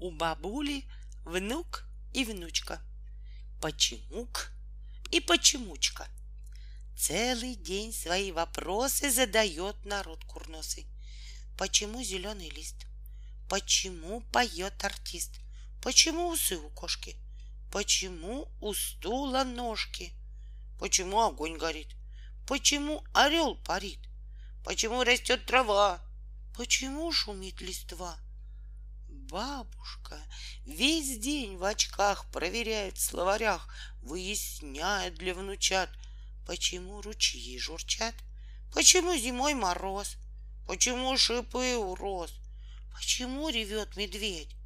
[0.00, 0.86] У бабули
[1.26, 2.80] внук и внучка.
[3.60, 4.50] Почемук
[5.10, 6.08] и почемучка.
[6.96, 10.86] Целый день свои вопросы задает народ курносый.
[11.58, 12.86] Почему зеленый лист?
[13.50, 15.38] Почему поет артист?
[15.82, 17.16] Почему усы у кошки?
[17.70, 20.14] Почему у стула ножки?
[20.78, 21.94] Почему огонь горит?
[22.46, 24.00] Почему орел парит?
[24.64, 26.00] Почему растет трава?
[26.56, 28.18] Почему шумит листва?
[29.30, 30.18] Бабушка
[30.64, 35.88] весь день в очках проверяет в словарях, выясняет для внучат,
[36.48, 38.14] почему ручьи журчат,
[38.74, 40.16] почему зимой мороз,
[40.66, 42.32] почему шипы у роз,
[42.92, 44.56] почему ревет медведь,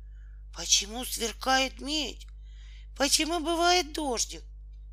[0.56, 2.27] почему сверкает медь,
[2.96, 4.44] почему бывает дождик,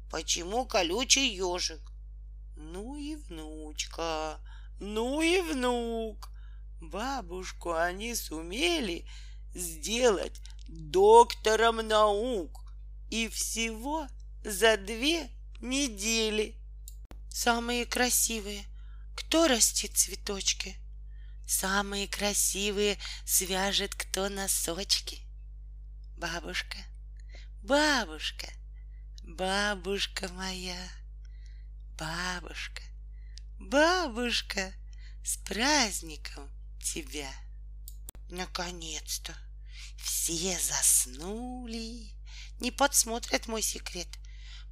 [0.09, 1.93] почему колючий ежик.
[2.57, 4.38] Ну и внучка,
[4.81, 6.27] ну и внук.
[6.81, 9.05] Бабушку они сумели
[9.53, 12.61] сделать доктором наук.
[13.09, 14.07] И всего
[14.43, 16.55] за две недели.
[17.29, 18.65] Самые красивые.
[19.15, 20.76] Кто растит цветочки?
[21.48, 25.20] Самые красивые свяжет кто носочки.
[26.17, 26.77] Бабушка,
[27.61, 28.48] бабушка,
[29.23, 30.87] бабушка моя,
[31.98, 32.83] бабушка,
[33.59, 34.71] бабушка,
[35.26, 36.49] с праздником
[36.81, 37.29] тебя.
[38.32, 39.35] Наконец-то
[39.98, 42.15] все заснули,
[42.62, 44.07] не подсмотрят мой секрет,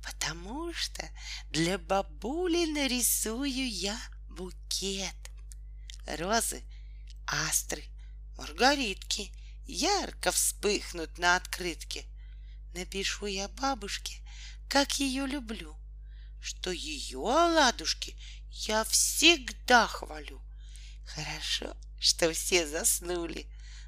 [0.02, 1.10] потому что
[1.52, 5.14] для бабули нарисую я букет.
[6.08, 6.64] Розы,
[7.28, 7.84] астры,
[8.38, 9.34] маргаритки
[9.66, 12.06] ярко вспыхнут на открытке.
[12.74, 14.26] Напишу я бабушке,
[14.70, 15.76] как ее люблю,
[16.42, 18.16] что ее оладушки
[18.52, 20.42] я всегда хвалю.
[21.06, 23.48] Хорошо, что все заснули.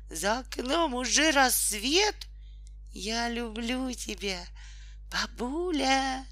[0.09, 2.15] За окном уже рассвет.
[2.91, 4.45] Я люблю тебя,
[5.09, 6.25] бабуля,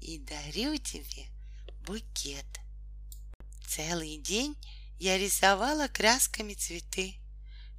[0.00, 1.26] и дарю тебе
[1.86, 2.46] букет.
[3.66, 4.56] Целый день
[4.98, 7.16] я рисовала красками цветы,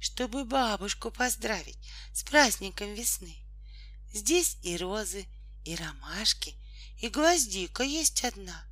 [0.00, 1.78] чтобы бабушку поздравить
[2.12, 3.34] с праздником весны.
[4.12, 5.26] Здесь и розы,
[5.64, 6.54] и ромашки,
[7.00, 8.64] и гвоздика есть одна.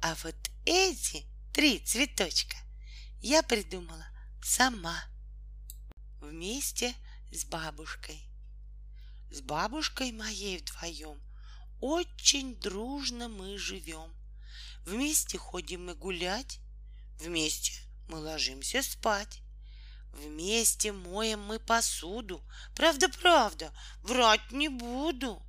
[0.00, 2.56] А вот эти три цветочка
[3.22, 4.04] я придумала
[4.42, 5.00] сама
[6.20, 6.92] вместе
[7.30, 8.20] с бабушкой.
[9.30, 11.20] С бабушкой моей вдвоем
[11.80, 14.12] очень дружно мы живем.
[14.84, 16.58] Вместе ходим мы гулять,
[17.20, 17.72] вместе
[18.08, 19.40] мы ложимся спать.
[20.12, 22.42] Вместе моем мы посуду.
[22.74, 23.72] Правда, правда,
[24.02, 25.42] врать не буду.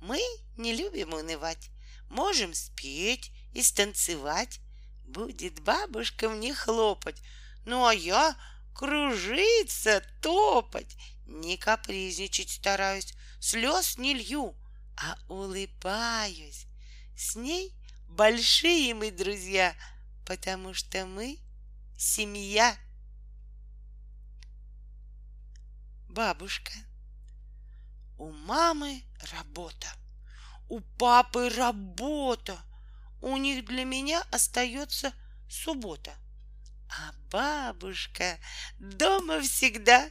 [0.00, 0.20] Мы
[0.56, 1.68] не любим унывать.
[2.08, 4.60] Можем спеть и станцевать.
[5.08, 7.22] Будет бабушка мне хлопать.
[7.64, 8.36] Ну, а я
[8.74, 10.96] кружиться, топать.
[11.24, 14.54] Не капризничать стараюсь, слез не лью,
[14.96, 16.66] а улыбаюсь.
[17.16, 17.74] С ней
[18.06, 19.74] большие мы друзья,
[20.26, 21.38] потому что мы
[21.96, 22.76] семья.
[26.10, 26.72] Бабушка.
[28.18, 29.88] У мамы работа,
[30.68, 32.58] у папы работа,
[33.20, 35.12] у них для меня остается
[35.48, 36.14] суббота.
[36.88, 38.38] А бабушка
[38.78, 40.10] дома всегда,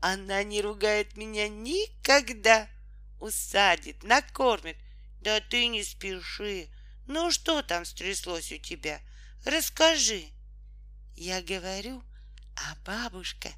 [0.00, 2.68] она не ругает меня никогда.
[3.20, 4.76] Усадит, накормит.
[5.20, 6.68] Да ты не спеши.
[7.06, 9.00] Ну что там стряслось у тебя?
[9.44, 10.26] Расскажи.
[11.16, 12.02] Я говорю,
[12.56, 13.48] а бабушка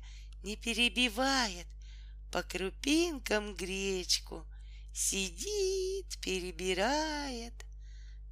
[0.43, 1.67] не перебивает,
[2.31, 4.47] по крупинкам гречку
[4.93, 7.55] сидит, перебирает.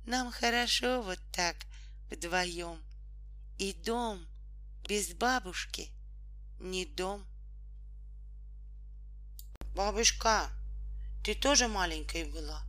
[0.07, 1.57] Нам хорошо вот так
[2.11, 2.79] вдвоем.
[3.59, 4.27] И дом
[4.89, 5.91] без бабушки
[6.61, 7.25] не дом.
[9.75, 10.51] Бабушка,
[11.25, 12.63] ты тоже маленькой была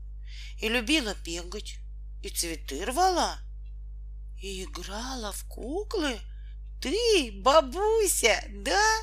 [0.59, 1.75] и любила бегать,
[2.23, 3.39] и цветы рвала,
[4.41, 6.19] и играла в куклы.
[6.81, 9.01] Ты, бабуся, да?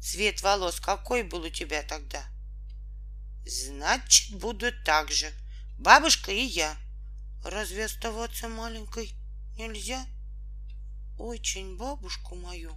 [0.00, 2.24] Цвет волос какой был у тебя тогда?
[3.46, 5.30] Значит, буду так же.
[5.78, 6.76] Бабушка и я.
[7.44, 9.14] Разве оставаться маленькой
[9.56, 10.06] нельзя?
[11.18, 12.76] Очень бабушку мою,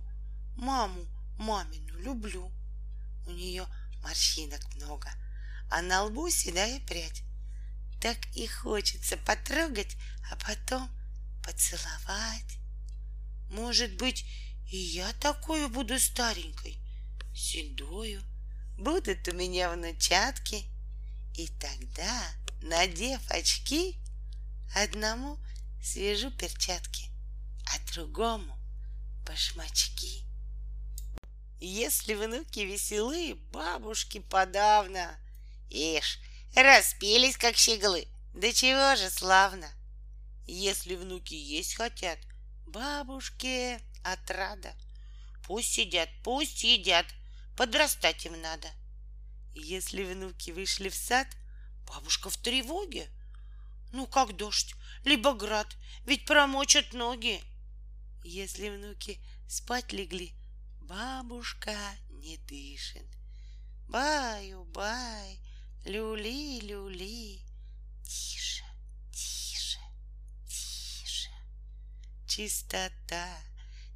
[0.55, 1.05] маму
[1.37, 2.51] мамину люблю.
[3.27, 3.65] У нее
[4.03, 5.09] морщинок много,
[5.69, 7.23] а на лбу седая прядь.
[8.01, 9.95] Так и хочется потрогать,
[10.31, 10.89] а потом
[11.43, 12.57] поцеловать.
[13.49, 14.25] Может быть,
[14.71, 16.79] и я такую буду старенькой,
[17.35, 18.23] седою.
[18.77, 20.65] Будут у меня внучатки.
[21.35, 22.23] И тогда,
[22.61, 24.00] надев очки,
[24.75, 25.37] одному
[25.81, 27.09] свяжу перчатки,
[27.65, 28.57] а другому
[29.25, 30.25] башмачки.
[31.59, 35.15] Если внуки веселы, бабушки подавно.
[35.69, 36.19] Ишь,
[36.55, 38.07] распелись, как щеглы.
[38.33, 39.69] Да чего же славно.
[40.47, 42.17] Если внуки есть хотят,
[42.65, 44.73] бабушке отрада.
[45.45, 47.05] Пусть сидят, пусть едят,
[47.55, 48.67] подрастать им надо.
[49.53, 51.27] Если внуки вышли в сад,
[51.85, 53.07] бабушка в тревоге.
[53.91, 55.67] Ну, как дождь, либо град,
[56.05, 57.41] ведь промочат ноги.
[58.23, 60.33] Если внуки спать легли,
[60.81, 61.75] бабушка
[62.09, 63.05] не дышит.
[63.87, 65.39] Баю-бай,
[65.83, 67.41] люли-люли.
[68.03, 68.63] Тише,
[69.11, 69.79] тише,
[70.47, 71.29] тише.
[72.27, 73.27] Чистота,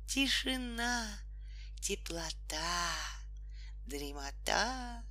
[0.08, 1.08] тишина,
[1.80, 2.96] теплота,
[3.86, 5.04] дремота.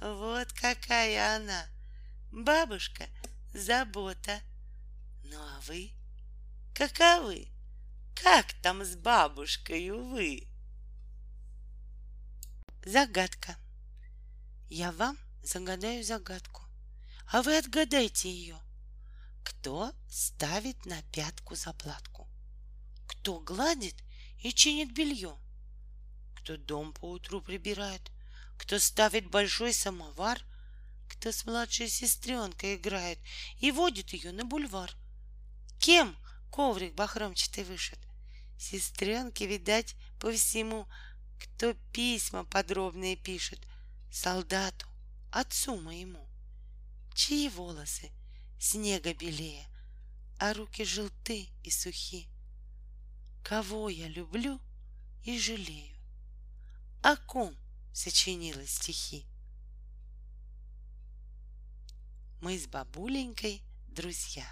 [0.00, 1.66] Вот какая она,
[2.30, 3.08] бабушка,
[3.52, 4.40] забота.
[5.22, 5.92] Ну а вы
[6.80, 7.48] каковы?
[8.14, 10.48] Как там с бабушкой, вы?
[12.84, 13.56] Загадка.
[14.70, 16.62] Я вам загадаю загадку,
[17.26, 18.58] а вы отгадайте ее.
[19.42, 22.26] Кто ставит на пятку заплатку?
[23.06, 23.96] Кто гладит
[24.38, 25.36] и чинит белье?
[26.36, 28.10] Кто дом по утру прибирает?
[28.56, 30.40] Кто ставит большой самовар?
[31.20, 33.18] Кто с младшей сестренкой играет
[33.58, 34.90] и водит ее на бульвар?
[35.78, 36.16] Кем
[36.50, 37.98] коврик бахромчатый вышит?
[38.58, 40.88] Сестренке, видать, по всему
[41.38, 43.60] кто письма подробные пишет
[44.10, 44.86] солдату,
[45.30, 46.26] отцу моему,
[47.14, 48.10] чьи волосы
[48.58, 49.68] снега белее,
[50.38, 52.30] а руки желты и сухи.
[53.44, 54.58] Кого я люблю
[55.22, 55.98] и жалею,
[57.02, 57.54] о ком
[57.92, 59.29] сочинила стихи.
[62.40, 64.46] Мы с бабуленькой друзья.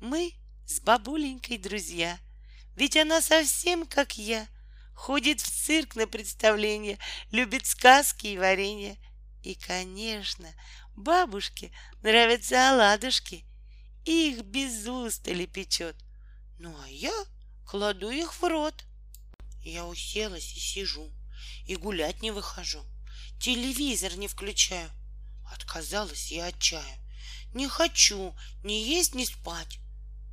[0.00, 0.34] Мы
[0.66, 2.18] с бабуленькой друзья,
[2.74, 4.48] ведь она совсем как я,
[4.96, 6.98] ходит в цирк на представление,
[7.30, 8.98] любит сказки и варенье.
[9.44, 10.52] И, конечно,
[10.96, 11.70] бабушке
[12.02, 13.44] нравятся оладушки,
[14.04, 15.94] их без устали печет.
[16.58, 17.14] Ну, а я
[17.64, 18.84] кладу их в рот.
[19.62, 21.12] Я уселась и сижу,
[21.64, 22.84] и гулять не выхожу,
[23.38, 24.90] телевизор не включаю.
[25.54, 26.98] Отказалась я от чая.
[27.52, 28.34] Не хочу
[28.64, 29.78] ни есть, ни спать.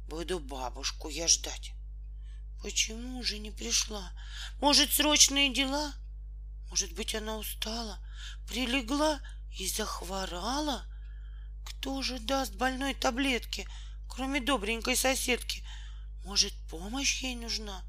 [0.07, 1.73] Буду бабушку я ждать.
[2.63, 4.12] Почему же не пришла?
[4.59, 5.94] Может, срочные дела?
[6.69, 8.00] Может быть, она устала,
[8.47, 9.21] прилегла
[9.59, 10.85] и захворала?
[11.65, 13.68] Кто же даст больной таблетки,
[14.09, 15.63] кроме добренькой соседки?
[16.25, 17.85] Может, помощь ей нужна?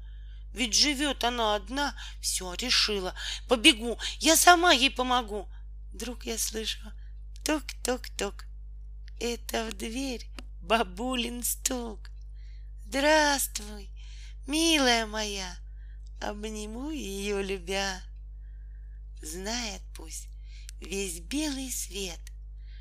[0.53, 3.15] Ведь живет она одна, все решила.
[3.47, 5.49] Побегу, я сама ей помогу.
[5.93, 6.79] Вдруг я слышу
[7.45, 8.45] тук-тук-тук.
[9.19, 10.25] Это в дверь
[10.61, 12.09] бабулин стук.
[12.87, 13.89] Здравствуй,
[14.47, 15.53] милая моя,
[16.21, 18.01] обниму ее, любя.
[19.21, 20.29] Знает пусть
[20.79, 22.19] весь белый свет,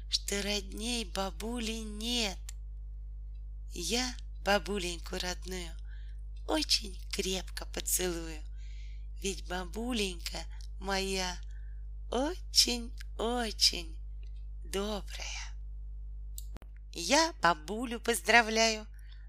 [0.08, 2.38] что родней бабули нет.
[3.74, 4.14] Я
[4.44, 5.72] бабуленьку родную
[6.46, 8.42] очень крепко поцелую,
[9.22, 10.38] ведь бабуленька
[10.78, 11.36] моя
[12.10, 14.01] очень-очень
[14.72, 15.54] добрая.
[16.94, 18.86] Я бабулю поздравляю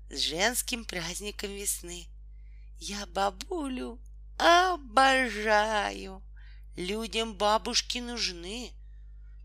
[0.09, 2.07] с женским праздником весны.
[2.79, 3.99] Я бабулю
[4.37, 6.23] обожаю.
[6.77, 8.71] Людям бабушки нужны.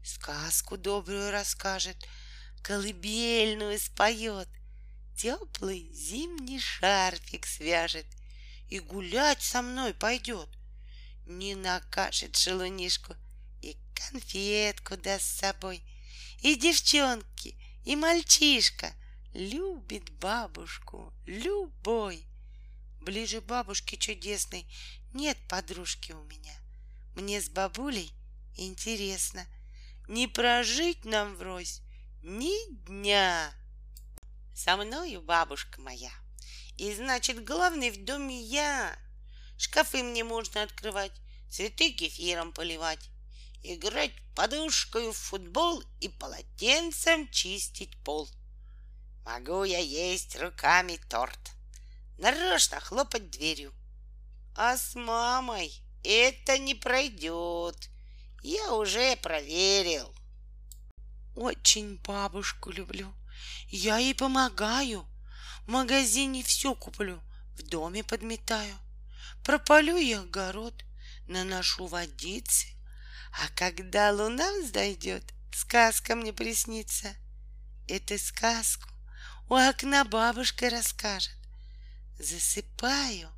[0.05, 1.97] Сказку добрую расскажет,
[2.63, 4.49] колыбельную споет,
[5.17, 8.07] теплый зимний шарфик свяжет
[8.69, 10.49] и гулять со мной пойдет.
[11.27, 13.15] Не накажет шелунишку
[13.99, 15.83] конфетку даст с собой.
[16.43, 18.93] И девчонки, и мальчишка
[19.35, 22.25] любит бабушку любой.
[23.01, 24.67] Ближе бабушки чудесной
[25.15, 26.55] нет подружки у меня.
[27.15, 28.13] Мне с бабулей
[28.57, 29.47] интересно.
[30.07, 31.81] Не прожить нам врозь
[32.23, 33.53] ни дня.
[34.55, 36.13] Со мною бабушка моя.
[36.77, 38.97] И значит, главный в доме я.
[39.57, 41.13] Шкафы мне можно открывать,
[41.51, 43.11] цветы кефиром поливать,
[43.63, 48.29] играть подушкой в футбол и полотенцем чистить пол.
[49.25, 51.53] Могу я есть руками торт,
[52.19, 53.73] нарочно хлопать дверью.
[54.55, 55.73] А с мамой
[56.03, 57.91] это не пройдет.
[58.43, 60.15] Я уже проверил.
[61.37, 63.13] Очень бабушку люблю.
[63.69, 65.07] Я ей помогаю.
[65.67, 67.21] В магазине все куплю,
[67.57, 68.75] в доме подметаю.
[69.45, 70.75] Прополю я огород,
[71.27, 72.78] наношу водицы.
[73.33, 77.15] А когда луна взойдет, сказка мне приснится.
[77.87, 78.89] Эту сказку
[79.49, 81.37] у окна бабушка расскажет.
[82.19, 83.31] Засыпаю,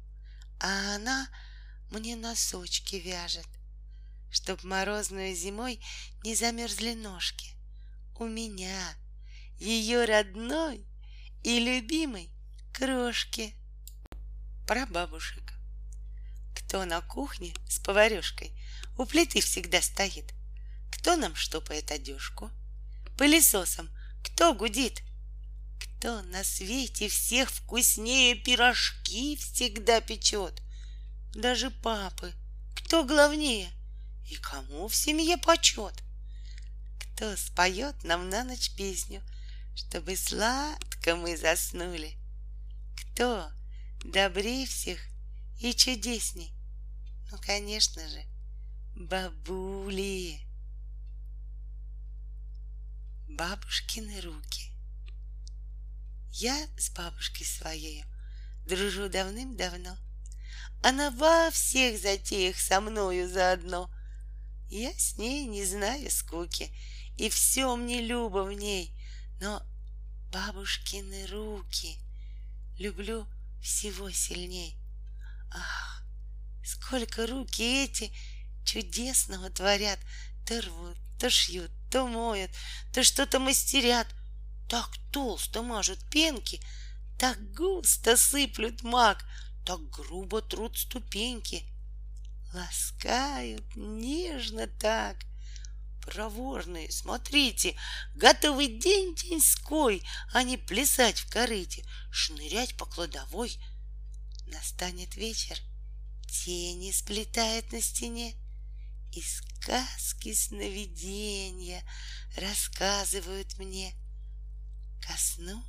[0.59, 1.28] а она
[1.90, 3.47] мне носочки вяжет,
[4.30, 5.80] Чтоб морозную зимой
[6.25, 7.54] не замерзли ножки.
[8.18, 8.94] У меня,
[9.59, 10.85] ее родной
[11.42, 12.30] и любимой
[12.73, 13.54] крошки.
[14.66, 15.52] Про бабушек.
[16.54, 18.52] Кто на кухне с поварешкой
[19.00, 20.35] у плиты всегда стоит?
[20.92, 22.50] Кто нам штопает одежку?
[23.16, 23.88] Пылесосом
[24.23, 25.02] кто гудит?
[25.80, 30.61] Кто на свете всех вкуснее пирожки всегда печет?
[31.35, 32.35] Даже папы.
[32.76, 33.71] Кто главнее?
[34.30, 35.95] И кому в семье почет?
[37.00, 39.23] Кто споет нам на ночь песню,
[39.75, 42.19] Чтобы сладко мы заснули?
[43.14, 43.50] Кто
[44.04, 45.00] добрее всех
[45.59, 46.52] и чудесней?
[47.30, 48.29] Ну, конечно же,
[49.00, 50.38] бабули.
[53.28, 54.71] Бабушкины руки.
[56.33, 58.04] Я с бабушкой своей
[58.66, 59.97] дружу давным-давно.
[60.83, 63.90] Она во всех затеях со мною заодно.
[64.69, 66.71] Я с ней не знаю скуки,
[67.16, 68.95] и все мне любо в ней,
[69.40, 69.62] но
[70.30, 71.99] бабушкины руки
[72.78, 73.26] люблю
[73.62, 74.76] всего сильней.
[75.50, 76.04] Ах,
[76.62, 78.12] сколько руки эти
[78.64, 79.99] чудесного творят,
[80.47, 82.50] то рвут, то шьют, то моют,
[82.93, 84.07] то что-то мастерят,
[84.69, 86.61] так толсто мажут пенки,
[87.19, 89.25] так густо сыплют мак,
[89.67, 91.64] так грубо трут ступеньки,
[92.52, 95.17] ласкают нежно так.
[96.02, 97.76] Проворные, смотрите,
[98.14, 100.02] готовый день деньской,
[100.33, 103.61] а не плясать в корыте, шнырять по кладовой.
[104.47, 105.59] Настанет вечер,
[106.26, 108.35] тени сплетает на стене,
[109.12, 111.85] и сказки сновидения
[112.37, 113.95] рассказывают мне.
[115.00, 115.62] Ко сну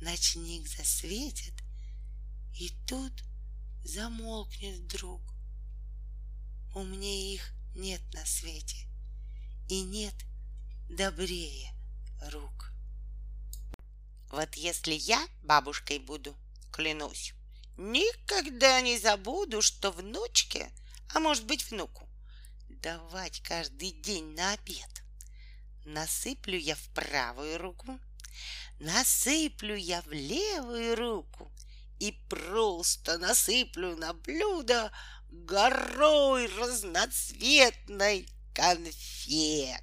[0.00, 1.54] ночник засветит,
[2.54, 3.12] и тут
[3.84, 5.22] замолкнет вдруг.
[6.74, 8.88] Умнее их нет на свете,
[9.68, 10.14] и нет
[10.88, 11.72] добрее
[12.32, 12.72] рук.
[14.30, 16.34] Вот если я бабушкой буду,
[16.72, 17.34] клянусь,
[17.76, 20.72] никогда не забуду, что внучке,
[21.14, 22.03] а может быть внуку,
[22.84, 25.02] давать каждый день на обед.
[25.86, 27.98] Насыплю я в правую руку,
[28.78, 31.50] насыплю я в левую руку
[31.98, 34.92] и просто насыплю на блюдо
[35.30, 39.82] горой разноцветной конфет.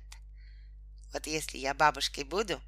[1.11, 2.61] Вот если я бабушкой буду,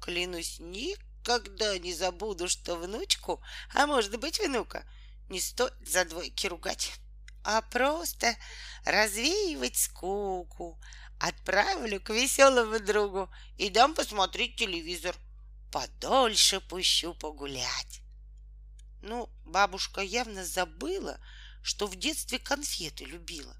[0.00, 3.42] клянусь, никогда не забуду, что внучку,
[3.74, 4.88] а может быть внука,
[5.28, 6.92] не стоит за двойки ругать
[7.44, 8.36] а просто
[8.84, 10.78] развеивать скуку.
[11.18, 13.28] Отправлю к веселому другу
[13.58, 15.14] и дам посмотреть телевизор.
[15.70, 18.00] Подольше пущу погулять.
[19.02, 21.20] Ну, бабушка явно забыла,
[21.62, 23.54] что в детстве конфеты любила.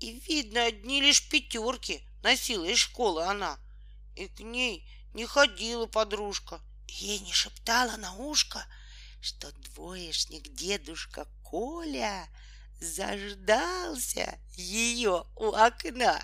[0.00, 3.58] И, видно, одни лишь пятерки носила из школы она.
[4.16, 6.60] И к ней не ходила подружка.
[6.86, 8.64] Ей не шептала на ушко,
[9.20, 12.28] что двоечник дедушка Коля—
[12.80, 16.20] заждался ее у окна.